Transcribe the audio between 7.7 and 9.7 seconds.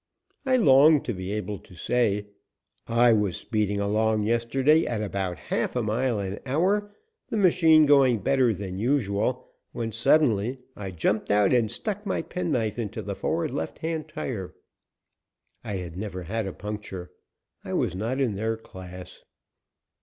going better than usual,